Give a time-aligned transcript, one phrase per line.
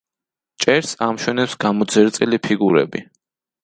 [0.65, 3.09] ჭერს ამშვენებს გამოძერწილი ფიგურები.